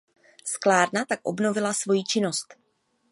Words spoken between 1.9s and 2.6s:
činnost.